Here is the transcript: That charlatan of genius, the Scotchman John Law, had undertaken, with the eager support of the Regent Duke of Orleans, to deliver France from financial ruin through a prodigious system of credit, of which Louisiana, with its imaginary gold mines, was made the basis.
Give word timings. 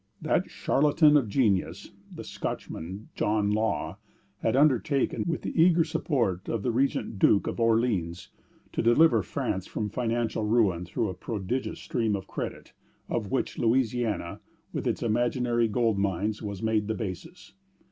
That 0.19 0.49
charlatan 0.49 1.15
of 1.15 1.29
genius, 1.29 1.91
the 2.11 2.23
Scotchman 2.23 3.09
John 3.13 3.51
Law, 3.51 3.97
had 4.39 4.55
undertaken, 4.55 5.23
with 5.27 5.43
the 5.43 5.53
eager 5.61 5.83
support 5.83 6.49
of 6.49 6.63
the 6.63 6.71
Regent 6.71 7.19
Duke 7.19 7.45
of 7.45 7.59
Orleans, 7.59 8.29
to 8.71 8.81
deliver 8.81 9.21
France 9.21 9.67
from 9.67 9.89
financial 9.91 10.43
ruin 10.43 10.85
through 10.85 11.09
a 11.09 11.13
prodigious 11.13 11.81
system 11.81 12.15
of 12.15 12.25
credit, 12.25 12.73
of 13.09 13.29
which 13.29 13.59
Louisiana, 13.59 14.39
with 14.73 14.87
its 14.87 15.03
imaginary 15.03 15.67
gold 15.67 15.99
mines, 15.99 16.41
was 16.41 16.63
made 16.63 16.87
the 16.87 16.95
basis. 16.95 17.53